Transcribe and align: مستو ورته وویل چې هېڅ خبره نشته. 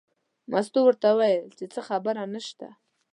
مستو 0.51 0.79
ورته 0.85 1.07
وویل 1.11 1.47
چې 1.57 1.63
هېڅ 1.65 1.75
خبره 1.87 2.23
نشته. 2.33 2.67